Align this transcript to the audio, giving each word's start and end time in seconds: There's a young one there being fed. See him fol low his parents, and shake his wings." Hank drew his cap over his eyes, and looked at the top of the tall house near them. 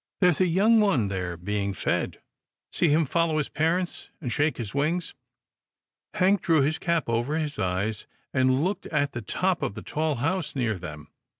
There's 0.19 0.41
a 0.41 0.47
young 0.47 0.79
one 0.79 1.09
there 1.09 1.37
being 1.37 1.75
fed. 1.75 2.21
See 2.71 2.87
him 2.87 3.05
fol 3.05 3.27
low 3.27 3.37
his 3.37 3.49
parents, 3.49 4.09
and 4.19 4.31
shake 4.31 4.57
his 4.57 4.73
wings." 4.73 5.13
Hank 6.15 6.41
drew 6.41 6.63
his 6.63 6.79
cap 6.79 7.07
over 7.07 7.37
his 7.37 7.59
eyes, 7.59 8.07
and 8.33 8.63
looked 8.63 8.87
at 8.87 9.11
the 9.11 9.21
top 9.21 9.61
of 9.61 9.75
the 9.75 9.83
tall 9.83 10.15
house 10.15 10.55
near 10.55 10.79
them. 10.79 11.09